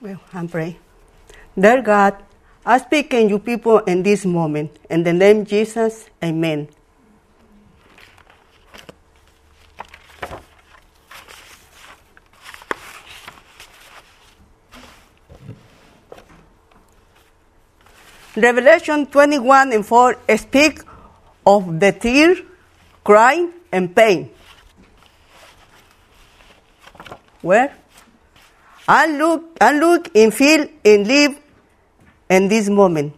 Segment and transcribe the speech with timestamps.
[0.00, 0.76] Well, I'm praying.
[1.58, 2.22] Dear God,
[2.64, 4.70] I speak in you people in this moment.
[4.88, 6.68] In the name Jesus, amen.
[18.36, 20.78] Revelation 21 and 4 speak
[21.44, 22.36] of the tear,
[23.02, 24.30] crying, and pain.
[27.42, 27.74] Where?
[28.88, 31.38] I look, I look and feel and live
[32.30, 33.12] in this moment.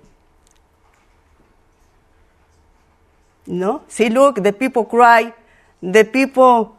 [3.46, 3.82] No?
[3.86, 5.32] See, look, the people cry,
[5.80, 6.76] the people,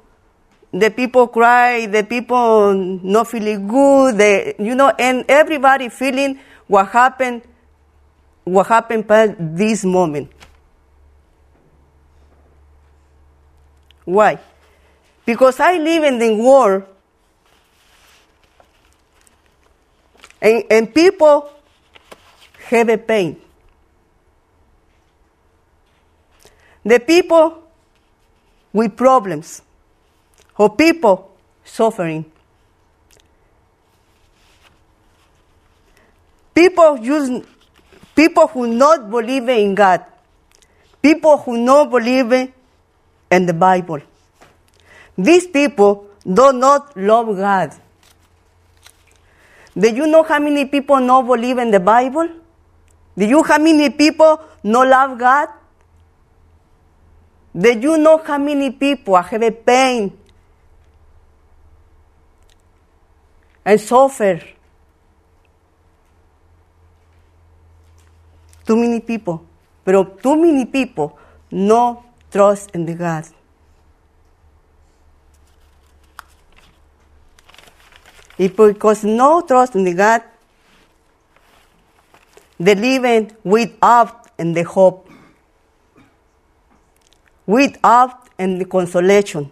[0.73, 6.89] the people cry, the people not feeling good, the, you know, and everybody feeling what
[6.89, 7.43] happened,
[8.43, 10.29] what happened past this moment.
[14.03, 14.37] Why?
[15.25, 16.83] Because I live in the world
[20.41, 21.51] and, and people
[22.69, 23.39] have a pain.
[26.83, 27.63] The people
[28.73, 29.61] with problems
[30.57, 31.31] or people
[31.63, 32.25] suffering.
[36.55, 37.45] People use
[38.15, 40.05] people who not believe in God.
[41.01, 42.31] People who not believe
[43.31, 43.99] in the Bible.
[45.17, 47.75] These people do not love God.
[49.77, 52.27] Do you know how many people not believe in the Bible?
[53.17, 55.49] Do you know how many people not love God?
[57.57, 60.17] Do you know how many people have a pain
[63.65, 64.41] and suffer?
[68.65, 69.45] Too many people.
[69.83, 71.17] but too many people
[71.51, 73.25] no trust in the God.
[78.47, 80.23] Because no trust in God,
[82.59, 85.09] they live without in the hope,
[87.45, 89.51] without in the consolation.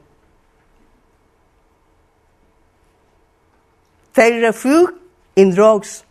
[4.13, 4.89] They refuge
[5.35, 6.03] in drugs.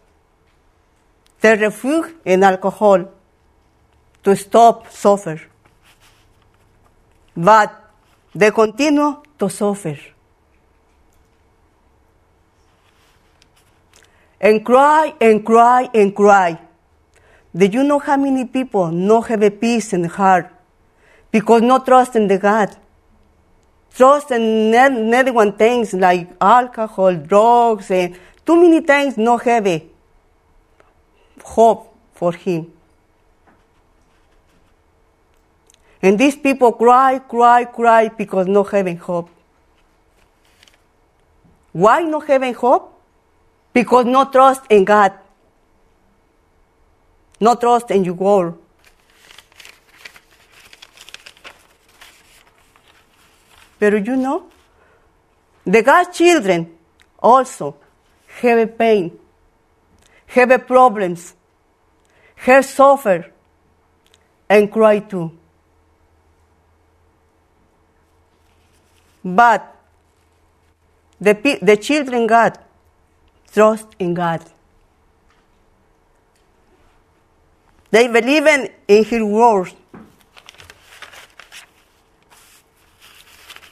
[1.41, 3.11] They refuge in alcohol
[4.25, 5.41] to stop suffer.
[7.37, 7.91] But
[8.35, 9.99] they continue to suffer.
[14.41, 16.59] And cry and cry and cry.
[17.55, 20.51] Do you know how many people not have a peace in heart
[21.31, 22.77] because no trust in the God?
[23.95, 28.17] Trust in another one things like alcohol, drugs, and
[28.47, 29.85] too many things not have a
[31.43, 32.71] hope for Him.
[36.01, 39.31] And these people cry, cry, cry because not having hope.
[41.73, 42.98] Why not having hope?
[43.73, 45.13] Because no trust in God.
[47.41, 48.55] No trust in your word.
[53.79, 54.47] But you know,
[55.65, 56.77] the God's children
[57.19, 57.77] also
[58.41, 59.17] have pain,
[60.27, 61.35] have problems,
[62.37, 63.31] have suffer,
[64.49, 65.31] and cry too.
[69.25, 69.77] But
[71.21, 72.59] the, the children God
[73.53, 74.45] trust in God.
[77.91, 79.73] They believe in, His word.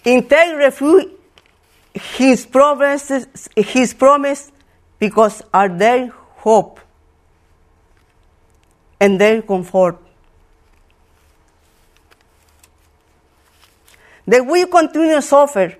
[0.04, 1.08] In take refuge
[1.94, 4.52] His promises, His promise,
[4.98, 6.80] because are their hope
[9.00, 9.98] and their comfort.
[14.26, 15.76] They will continue to suffer.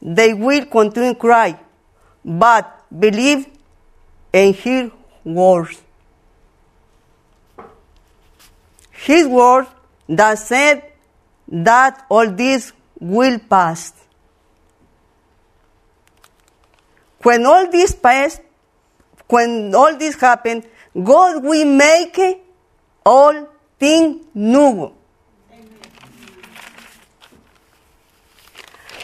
[0.00, 1.58] They will continue to cry.
[2.24, 3.46] But believe
[4.32, 4.90] in His
[5.24, 5.82] words.
[8.90, 9.68] His words
[10.08, 10.92] that said
[11.48, 13.92] that all this will pass.
[17.22, 18.40] When all this pass,
[19.28, 20.64] when all this happen,
[21.02, 22.18] God will make
[23.04, 23.48] all
[23.78, 24.92] things new.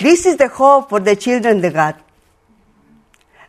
[0.01, 1.97] This is the hope for the children of God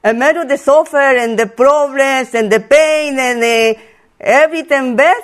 [0.03, 3.80] amid of the suffer and the problems and the pain and the
[4.19, 5.21] everything bad,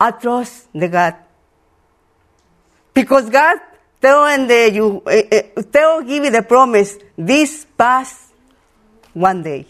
[0.00, 1.14] I trust the God.
[2.94, 3.58] Because God
[4.00, 8.32] tell and the, you uh, tell give you the promise this pass
[9.14, 9.66] one day.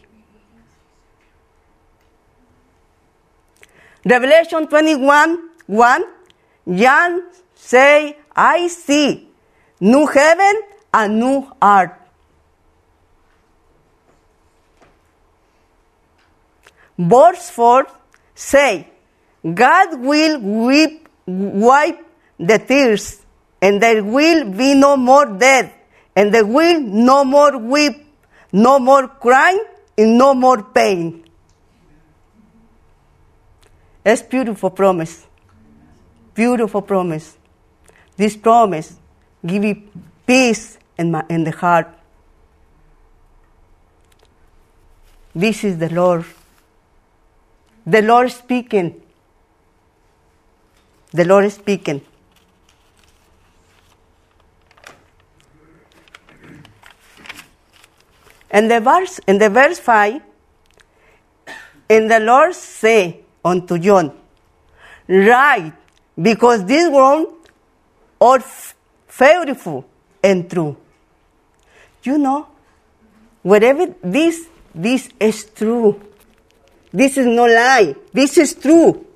[4.04, 6.04] Revelation 21 1
[6.74, 7.22] John
[7.54, 9.28] say, I see
[9.80, 10.62] new heaven
[10.92, 12.01] and new earth.
[16.98, 17.86] Verse 4
[18.34, 18.88] say,
[19.42, 21.98] God will weep, wipe
[22.38, 23.20] the tears,
[23.60, 25.72] and there will be no more death,
[26.14, 28.06] and there will no more weep,
[28.52, 29.64] no more crying,
[29.96, 31.24] and no more pain.
[34.04, 35.26] It's beautiful promise.
[36.34, 37.36] Beautiful promise.
[38.16, 38.96] This promise
[39.44, 39.82] give you
[40.26, 41.88] peace in, my, in the heart.
[45.34, 46.24] This is the Lord.
[47.86, 49.00] The Lord speaking.
[51.12, 52.00] The Lord is speaking.
[58.50, 60.20] And the verse in the verse five,
[61.88, 64.12] and the Lord say unto John,
[65.08, 65.72] Write,
[66.20, 67.34] because this world
[68.20, 68.40] are
[69.08, 69.86] faithful
[70.22, 70.76] and true.
[72.02, 72.46] You know,
[73.42, 76.00] whatever this this is true.
[76.92, 77.94] This is no lie.
[78.12, 79.06] This is true.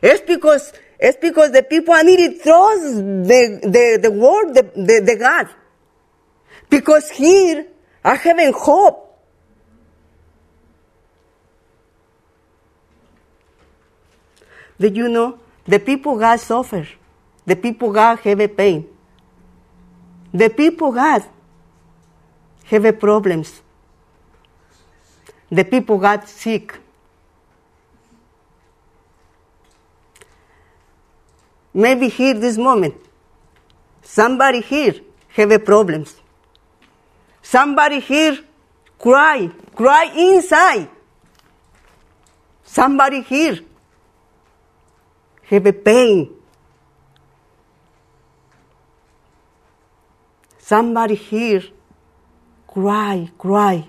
[0.00, 5.16] It's because it's because the people needed trust the the, the word, the, the, the
[5.18, 5.48] God.
[6.70, 7.66] Because here
[8.04, 9.00] I have hope.
[14.78, 16.86] Did you know the people God suffer?
[17.46, 18.86] The people God have a pain.
[20.32, 21.24] The people God
[22.64, 23.62] have a problems.
[25.50, 26.78] The people got sick.
[31.72, 32.94] Maybe here this moment,
[34.02, 34.94] somebody here
[35.28, 36.14] have a problems.
[37.42, 38.38] Somebody here
[38.98, 40.88] cry, cry inside.
[42.64, 43.58] Somebody here
[45.42, 46.30] have a pain.
[50.58, 51.64] Somebody here
[52.66, 53.86] cry, cry.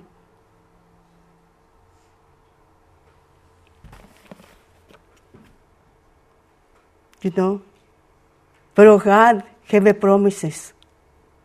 [7.25, 7.61] You know?
[8.75, 10.73] But God have a promises.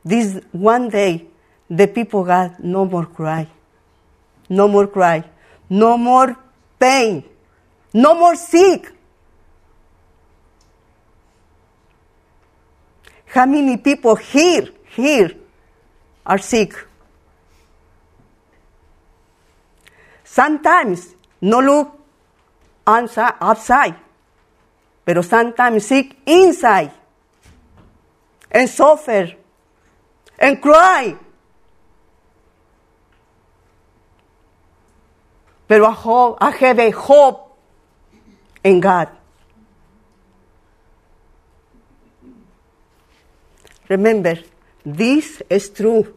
[0.04, 1.26] This one day,
[1.70, 3.48] the people got no more cry.
[4.50, 5.24] No more cry.
[5.70, 6.36] No more
[6.78, 7.24] pain.
[7.94, 8.92] No more sick.
[13.24, 15.30] How many people here, here,
[16.26, 16.74] are sick?
[20.24, 21.98] Sometimes no look
[22.86, 23.96] outside,
[25.04, 26.92] pero sometimes sick inside
[28.50, 29.34] and suffer
[30.38, 31.16] and cry.
[35.66, 37.56] Pero I, hope, I have a hope
[38.64, 39.08] in God.
[43.88, 44.38] Remember,
[44.84, 46.14] this is true.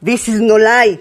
[0.00, 0.98] This is no lie.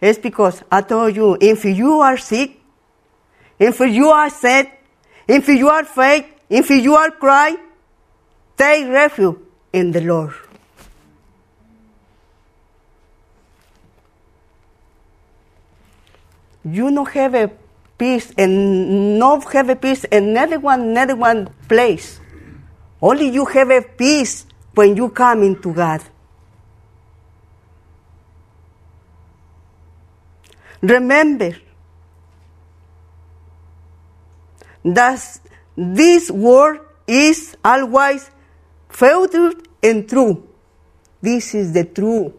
[0.00, 2.60] It's because I told you, if you are sick,
[3.58, 4.70] if you are sad,
[5.28, 7.58] if you are afraid, if you are crying,
[8.56, 9.36] take refuge
[9.72, 10.34] in the Lord.
[16.64, 17.50] You don't have a
[17.96, 22.20] peace and not have a peace in another one, another one place.
[23.00, 26.02] Only you have a peace when you come into God.
[30.82, 31.56] Remember
[34.84, 35.40] that
[35.76, 38.30] this word is always
[38.88, 40.48] filtered and true.
[41.20, 42.34] This is the true.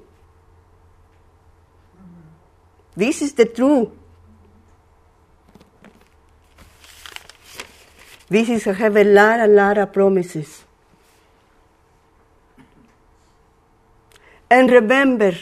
[2.95, 3.91] This is the true.
[8.29, 10.63] This is have a lot, a lot of promises.
[14.49, 15.33] And remember,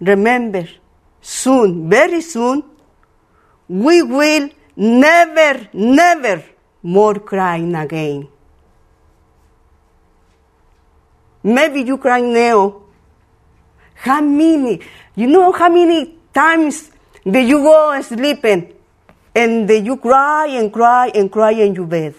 [0.00, 0.68] remember,
[1.20, 2.62] soon, very soon,
[3.68, 6.44] we will never, never
[6.82, 8.28] more crying again.
[11.42, 12.82] Maybe you cry now.
[13.94, 14.80] How many,
[15.14, 16.90] you know how many times
[17.24, 18.74] that you go sleeping
[19.34, 22.14] and that you cry and cry and cry in your bed?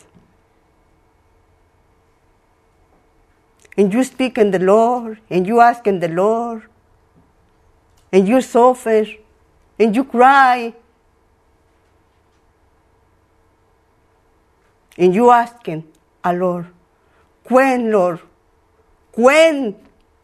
[3.77, 6.63] And you speak in the Lord, and you ask in the Lord,
[8.11, 9.05] and you suffer,
[9.79, 10.73] and you cry,
[14.97, 15.83] and you ask asking,
[16.23, 16.67] a Lord,
[17.45, 18.19] when, Lord,
[19.13, 19.75] when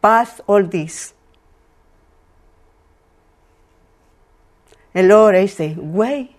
[0.02, 1.14] pass all this?
[4.92, 6.34] And Lord, I say, wait,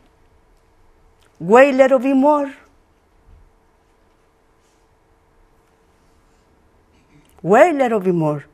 [1.40, 2.54] wait a little bit more.
[7.42, 8.46] Wait a little bit more.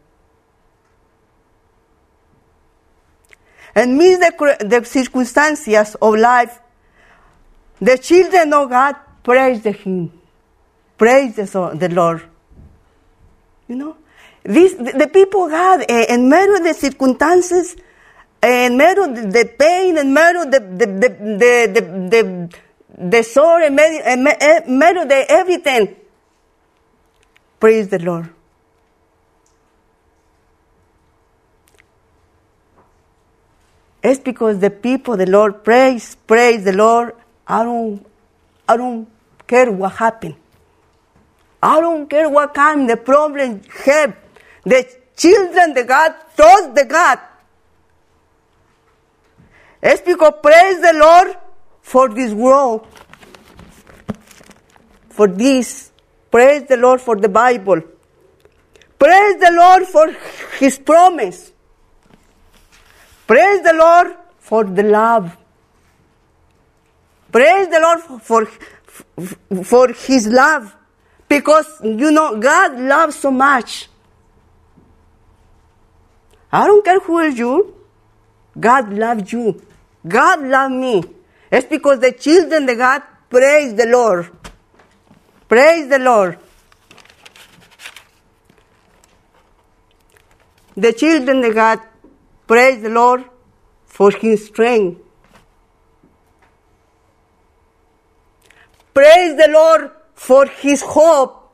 [3.73, 6.59] And meet the, the circumstances of life.
[7.79, 10.11] The children of God praise the Him.
[10.97, 12.23] Praise the, the Lord.
[13.67, 13.97] You know?
[14.43, 17.75] This, the, the people God, uh, in medio of the circumstances,
[18.41, 22.49] en medio the pain, en medio the, de, de, de, de, de,
[23.09, 24.23] de sorrow, medio, en
[24.79, 25.95] medio de everything,
[27.59, 28.29] praise the Lord.
[34.03, 37.13] It's because the people, the Lord, praise, praise the Lord.
[37.47, 38.05] I don't,
[38.67, 39.07] I don't
[39.47, 40.35] care what happened.
[41.61, 44.15] I don't care what kind the problem have.
[44.63, 47.19] The children, the God, trust the God.
[49.83, 51.37] It's because praise the Lord
[51.81, 52.87] for this world,
[55.09, 55.91] for this.
[56.31, 57.81] Praise the Lord for the Bible.
[58.97, 60.15] Praise the Lord for
[60.57, 61.50] His promise.
[63.31, 65.37] Praise the Lord for the love.
[67.31, 70.75] Praise the Lord for, for, for His love.
[71.29, 73.87] Because, you know, God loves so much.
[76.51, 77.73] I don't care who is you.
[78.59, 79.61] God loves you.
[80.05, 81.01] God loves me.
[81.49, 84.29] It's because the children of God praise the Lord.
[85.47, 86.37] Praise the Lord.
[90.75, 91.79] The children of God
[92.51, 93.23] praise the Lord
[93.85, 94.99] for his strength.
[98.93, 101.49] Praise the Lord for his hope.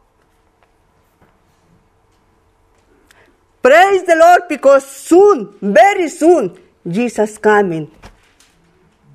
[3.61, 7.91] Praise the Lord because soon, very soon, Jesus coming.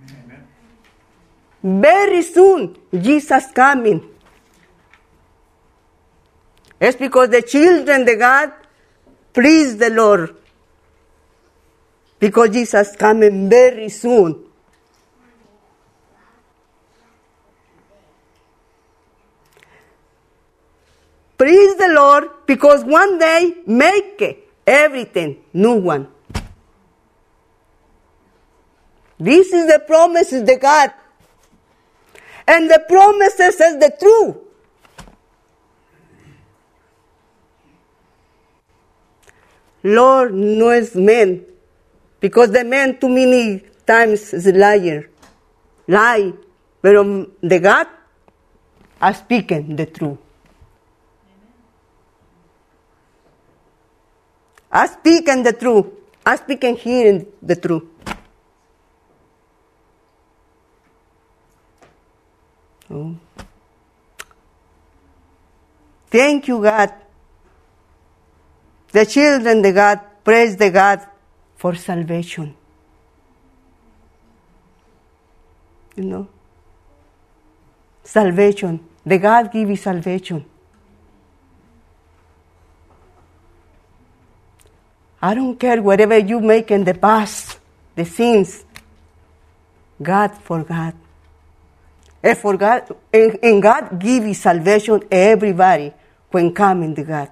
[0.07, 0.47] Amen.
[1.65, 4.09] Very soon, Jesus coming.
[6.79, 8.53] It's because the children of God
[9.33, 10.37] please the Lord.
[12.23, 14.45] Because Jesus coming very soon.
[21.37, 26.07] Praise the Lord because one day make everything new one.
[29.19, 30.93] This is the promises of God.
[32.47, 34.37] And the promises is the truth.
[39.83, 41.47] Lord knows men
[42.23, 45.11] because the man too many times is a liar.
[45.89, 46.33] Lie.
[46.81, 46.93] But
[47.43, 47.89] the God
[49.01, 50.19] are speaking the truth.
[54.71, 55.87] I speak in the truth.
[56.25, 57.85] I speak and hearing the truth.
[62.89, 63.17] Oh.
[66.09, 66.93] Thank you, God.
[68.93, 71.09] The children, the God, praise the God
[71.63, 72.57] for salvation.
[75.95, 76.29] You know?
[78.03, 78.81] Salvation.
[79.07, 80.45] The God give you salvation.
[85.23, 87.61] I don't care whatever you make in the past,
[87.95, 88.65] the sins.
[90.03, 90.97] God forgot.
[92.25, 95.93] And for God, and God give you salvation everybody
[96.33, 97.31] when coming to God.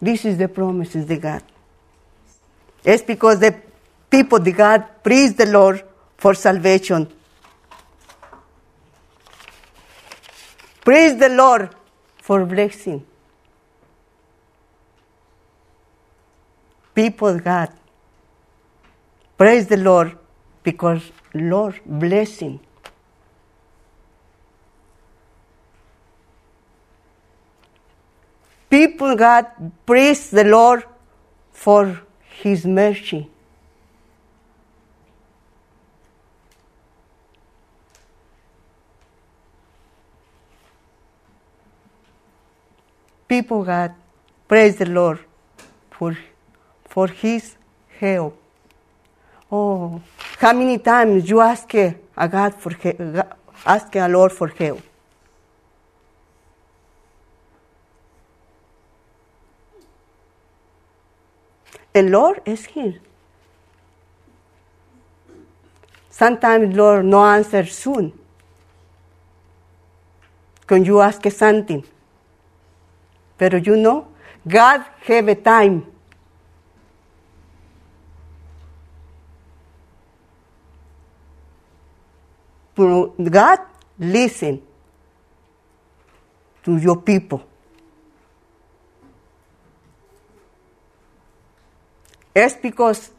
[0.00, 1.42] This is the promises of God.
[2.84, 3.54] It's because the
[4.10, 5.82] people the God praise the Lord
[6.16, 7.08] for salvation.
[10.84, 11.70] Praise the Lord
[12.18, 13.04] for blessing.
[17.00, 17.70] people God.
[19.38, 20.16] Praise the Lord
[20.62, 21.02] because
[21.34, 22.60] Lord blessing.
[28.70, 29.46] People God
[29.84, 30.84] praise the Lord
[31.52, 32.00] for
[32.42, 33.28] his mercy.
[43.26, 43.92] People God
[44.46, 45.18] praise the Lord
[45.90, 46.16] for
[46.88, 47.56] for his
[47.98, 48.36] help.
[49.50, 50.00] Oh,
[50.38, 51.96] how many times you ask a
[52.28, 53.22] God for help, uh,
[53.66, 54.82] ask a Lord for help?
[61.92, 63.00] The Lord is here.
[66.10, 68.12] Sometimes Lord no answer soon.
[70.68, 71.84] When you ask something.
[73.38, 74.06] But you know,
[74.46, 75.86] God have a time
[83.30, 83.58] God
[83.98, 84.62] listen
[86.64, 87.42] to your people,
[92.42, 93.10] It's because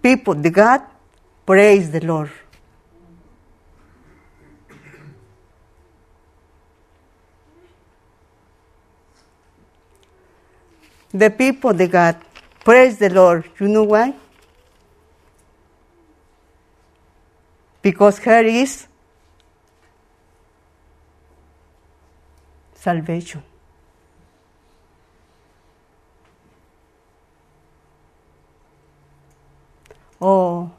[0.00, 0.82] people, the God,
[1.44, 2.30] praise the Lord.
[11.10, 12.16] The people, the God,
[12.62, 13.50] praise the Lord.
[13.58, 14.14] You know why?
[17.82, 18.86] Because here is
[22.74, 23.42] salvation.
[30.20, 30.70] Oh,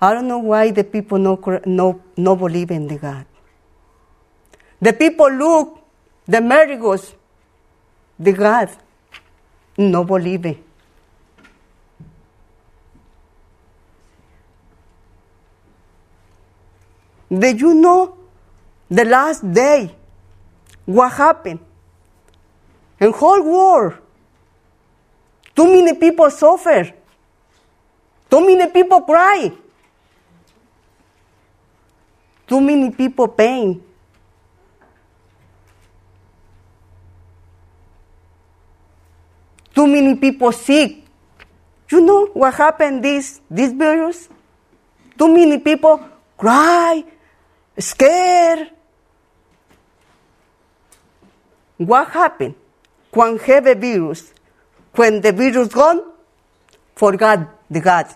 [0.00, 3.26] I don't know why the people no, no, no believe in the God.
[4.80, 5.78] The people look
[6.26, 7.14] the miracles,
[8.18, 8.70] the God,
[9.76, 10.58] no believe.
[17.30, 18.16] Did you know
[18.88, 19.94] the last day
[20.86, 21.60] what happened?
[22.98, 23.94] In whole world,
[25.54, 26.92] too many people suffer.
[28.30, 29.52] Too many people cry.
[32.46, 33.82] Too many people pain.
[39.74, 41.04] Too many people sick.
[41.90, 44.28] You know what happened this this virus?
[45.18, 46.00] Too many people
[46.36, 47.04] cry,
[47.78, 48.70] scared.
[51.76, 52.54] What happened
[53.12, 54.32] when have a virus?
[55.00, 56.02] When the virus gone,
[56.94, 58.06] forgot the God.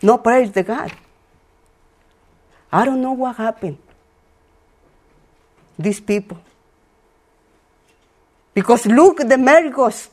[0.00, 0.90] No praise the God.
[2.72, 3.76] I don't know what happened.
[5.78, 6.38] These people.
[8.54, 10.08] Because look the miracles.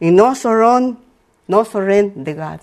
[0.00, 0.96] Y no surround,
[1.46, 2.60] no surrender the God.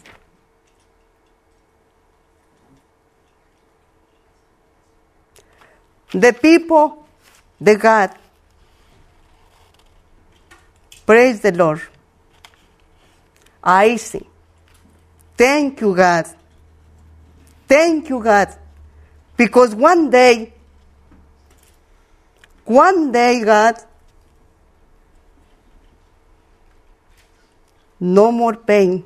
[6.11, 7.04] The people,
[7.65, 8.11] the God.
[11.05, 11.81] Praise the Lord.
[13.63, 14.25] I see.
[15.35, 16.27] Thank you, God.
[17.67, 18.55] Thank you, God.
[19.35, 20.53] Because one day,
[22.65, 23.75] one day, God,
[27.99, 29.03] no more pain.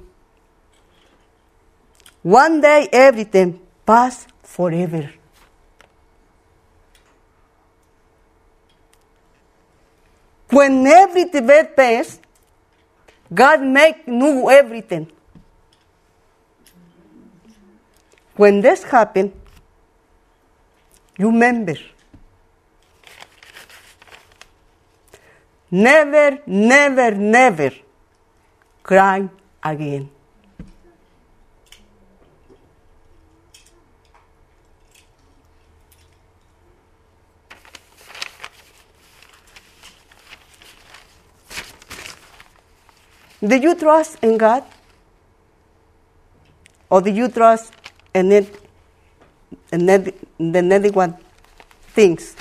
[2.21, 5.09] One day, everything pass forever.
[10.49, 12.19] When everything bad pass,
[13.33, 15.11] God make new everything.
[18.35, 19.31] When this happen,
[21.17, 21.75] you remember.
[25.69, 27.71] Never, never, never
[28.81, 29.29] cry
[29.63, 30.09] again.
[43.41, 44.63] Did you trust in God?
[46.89, 47.71] Or do you trust
[48.13, 48.53] in it,
[49.71, 51.15] in it, the one
[51.93, 52.35] things?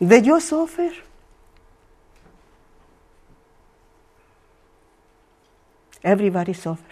[0.00, 0.90] Did you suffer?
[6.02, 6.82] Everybody suffer.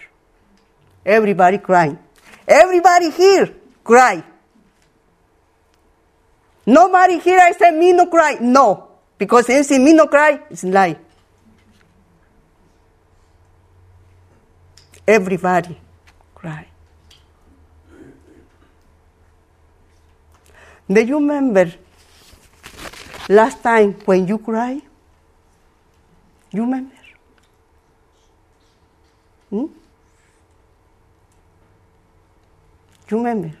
[1.05, 1.99] Everybody crying.
[2.47, 4.23] Everybody here cry.
[6.65, 8.37] Nobody here I said me no cry.
[8.39, 8.87] No.
[9.17, 10.97] Because if say me no cry, it's lie.
[15.07, 15.77] Everybody
[16.33, 16.67] cry.
[20.89, 21.71] Do you remember
[23.29, 24.81] last time when you cry?
[26.51, 26.95] You remember?
[29.49, 29.65] Hmm?
[33.09, 33.51] You remember?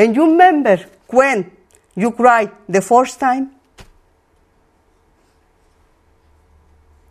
[0.00, 1.50] And you remember when
[1.94, 3.50] you cried the first time?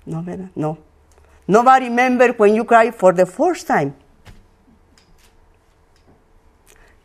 [0.07, 0.49] No.
[0.55, 0.77] No.
[1.47, 3.93] Nobody remember when you cried for the first time.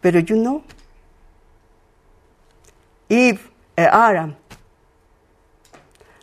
[0.00, 0.64] But you know,
[3.10, 4.36] if Adam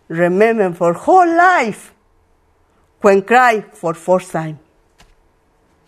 [0.08, 1.93] remember for whole life
[3.02, 4.58] when cry for first time.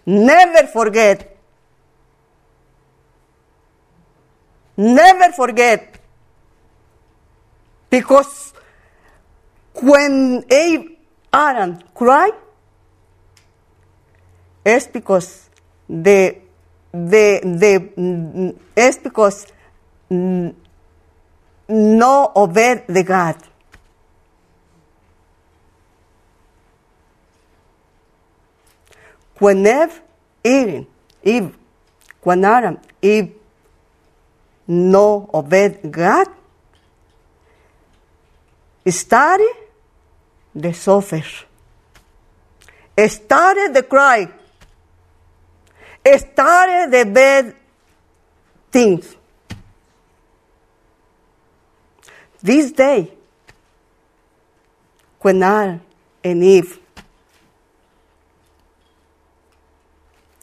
[0.06, 1.33] Never forget.
[4.78, 6.00] Never forget.
[7.90, 8.54] Because
[9.76, 10.98] when Eve,
[11.32, 12.32] Adam cry,
[14.66, 15.50] it's because
[15.88, 16.38] the
[16.92, 19.48] the the it's because
[21.68, 23.38] no obey the God.
[29.44, 30.02] when Eve
[30.44, 30.88] eating,
[31.24, 31.54] Eve,
[32.22, 33.34] when Adam, Eve
[34.74, 36.28] no obey God,
[38.88, 39.56] started
[40.54, 41.24] the suffer,
[43.08, 44.28] started the cry,
[46.18, 47.56] started the bad
[48.72, 49.16] things.
[52.42, 53.12] This day,
[55.22, 55.82] when Adam
[56.24, 56.80] and Eve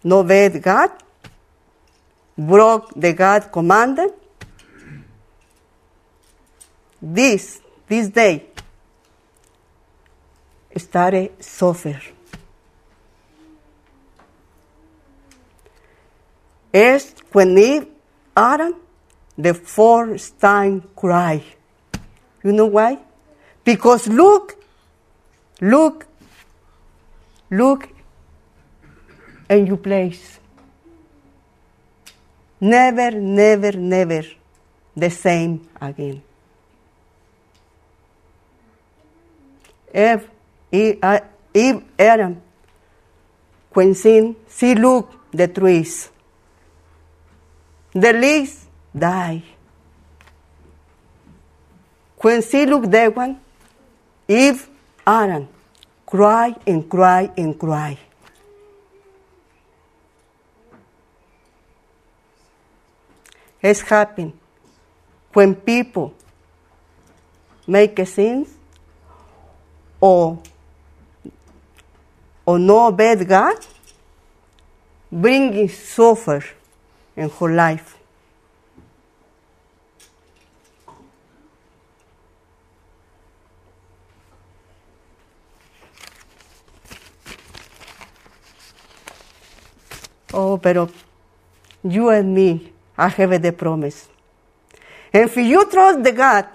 [0.03, 0.90] no obeyed God,
[2.38, 4.12] broke the God commanded,
[7.01, 8.47] this, this day,
[10.77, 12.01] started suffer.
[16.73, 17.89] Es when
[18.37, 18.75] Adam,
[19.37, 21.43] the first time cry.
[22.45, 22.99] You know why?
[23.65, 24.57] Because look,
[25.61, 26.07] look,
[27.51, 27.89] look
[29.49, 30.39] in your place.
[32.61, 34.23] Never, never, never
[34.97, 36.23] the same again.
[39.92, 40.29] Eve,
[40.72, 42.40] Eve, Adam,
[43.72, 46.11] when sin, she look the trees.
[47.92, 49.42] The leaves die.
[52.18, 53.40] When she look that one,
[54.29, 54.68] Eve,
[55.07, 55.48] Adam,
[56.07, 57.98] cry and cry and cry.
[63.62, 64.33] It's happen
[65.33, 66.14] when people
[67.66, 68.46] make a sin
[70.01, 70.39] or
[72.47, 73.59] or no bad God,
[75.13, 76.45] bringing suffer
[77.17, 77.97] in her life.
[90.33, 90.89] Oh, pero
[91.83, 94.09] you and me, I have the promise.
[95.13, 96.47] And if you trust the God,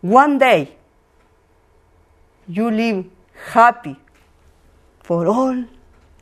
[0.00, 0.76] one day
[2.48, 3.04] you live
[3.52, 3.96] happy
[5.00, 5.64] for all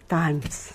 [0.09, 0.75] times.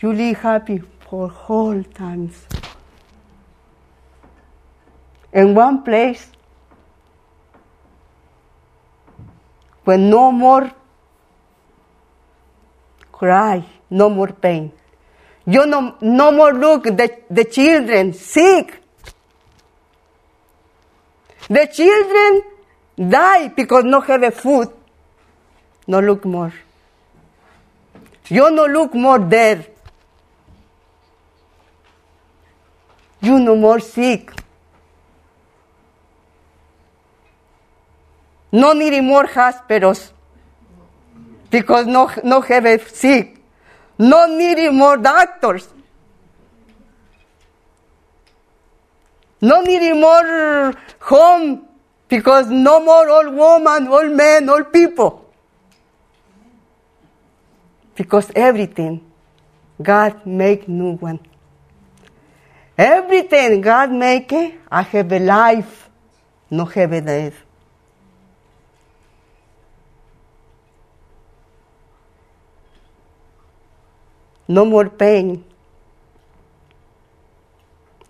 [0.00, 2.46] You live happy for all times.
[5.32, 6.30] In one place
[9.84, 10.70] where no more
[13.10, 14.72] cry, no more pain.
[15.46, 18.83] You no, no more look the, the children sick.
[21.48, 22.42] The children
[23.10, 24.68] die because no have a food.
[25.86, 26.52] No look more.
[28.28, 29.70] You no look more dead.
[33.20, 34.32] You no more sick.
[38.52, 40.12] No need more hospitals
[41.50, 43.38] because no, no have a sick.
[43.98, 45.68] No need more doctors.
[49.40, 50.74] No need more
[51.04, 51.66] home
[52.08, 55.20] because no more old woman, old men, old people.
[57.94, 59.00] Because everything
[59.80, 61.20] God make new one.
[62.76, 64.32] Everything God make
[64.70, 65.88] I have a life,
[66.50, 67.40] no have a death.
[74.48, 75.44] No more pain.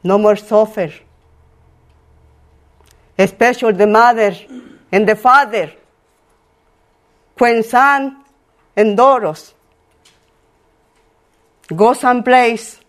[0.02, 0.92] No more suffer.
[3.18, 4.37] Especially the mother
[4.90, 5.72] and the father.
[7.38, 8.24] When son
[8.77, 9.55] and daughters
[11.74, 12.81] go someplace,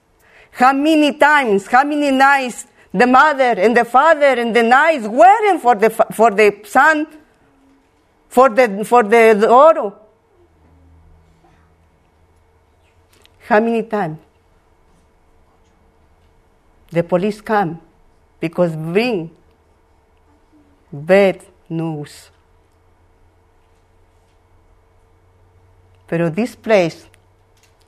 [0.52, 5.60] how many times, how many nights the mother and the father and the nights waiting
[5.60, 7.06] for the, for the son,
[8.30, 9.92] for the, for the daughter.
[13.48, 14.20] How many times?
[16.90, 17.82] The police come
[18.40, 19.32] because bring
[20.95, 22.31] bad news.
[26.08, 27.08] Pero this place,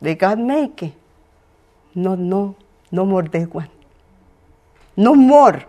[0.02, 0.94] they God make.
[1.96, 2.56] No, no,
[2.92, 3.70] no more that one.
[4.96, 5.66] No more.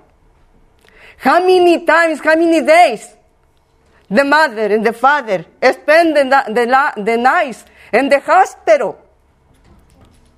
[1.18, 3.14] How many times, how many days
[4.10, 8.98] the mother and the father spend the, the, the nights in the hospital?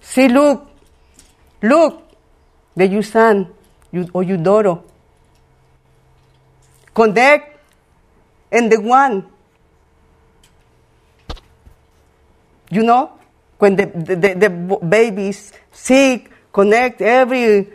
[0.00, 0.68] See, look,
[1.62, 2.02] look,
[2.74, 3.52] the you son
[3.92, 4.78] you, or your daughter
[6.94, 7.58] connect
[8.52, 9.26] and the one.
[12.70, 13.12] You know,
[13.58, 17.68] when the, the, the, baby's sick, connect every,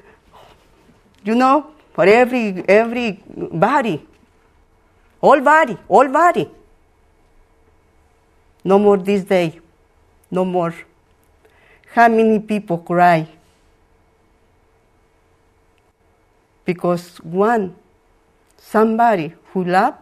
[1.23, 4.05] you know, for every, every body.
[5.21, 6.49] all body, all body.
[8.63, 9.59] No more this day,
[10.31, 10.73] no more.
[11.93, 13.27] How many people cry?
[16.65, 17.75] Because one,
[18.71, 19.95] somebody who love,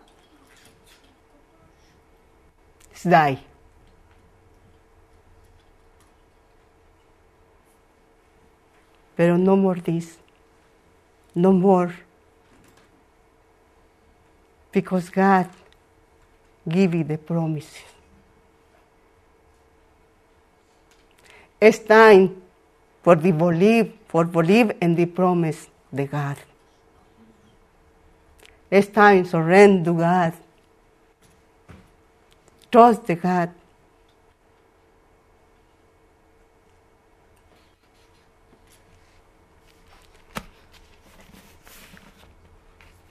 [2.95, 3.39] is die.
[9.15, 10.17] Pero no more this,
[11.35, 11.93] no more.
[14.71, 15.49] Because God
[16.67, 17.83] give you the promises.
[21.61, 22.41] It's time
[23.03, 26.37] for the believe, for believe in the promise of God.
[28.73, 30.33] It's time to surrender to God.
[32.71, 33.51] Trust the God.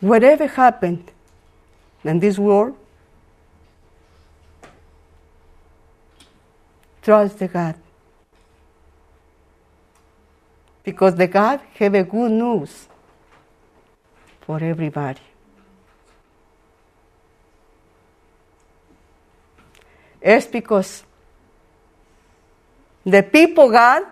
[0.01, 1.09] Whatever happened
[2.03, 2.77] in this world,
[7.03, 7.77] trust the God.
[10.83, 12.89] Because the God have a good news
[14.41, 15.21] for everybody.
[20.23, 21.03] It's because
[23.05, 24.05] the people God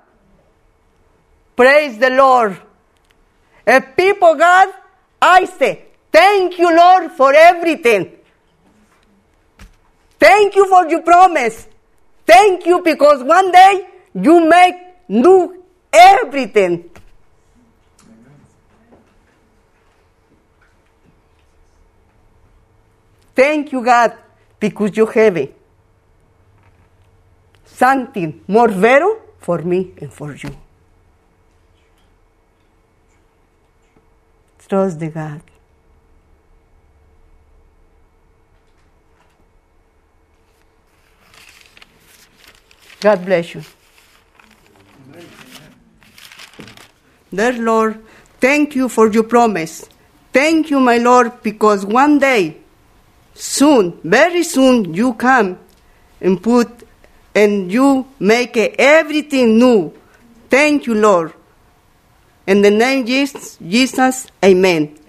[1.54, 2.58] praise the Lord.
[3.66, 4.68] A people God,
[5.20, 8.16] I say, thank you, Lord, for everything.
[10.18, 11.68] Thank you for your promise.
[12.26, 14.74] Thank you because one day you make
[15.08, 16.90] new everything.
[23.34, 24.14] Thank you, God,
[24.58, 25.59] because you have it.
[27.80, 30.50] Something more better for me and for you.
[34.68, 35.40] Trust the God.
[43.00, 43.62] God bless you.
[47.32, 48.04] Dear Lord,
[48.42, 49.88] thank you for your promise.
[50.34, 52.58] Thank you, my Lord, because one day,
[53.32, 55.58] soon, very soon, you come
[56.20, 56.86] and put
[57.34, 59.92] and you make everything new.
[60.48, 61.32] Thank you, Lord.
[62.46, 64.99] In the name of Jesus, amen.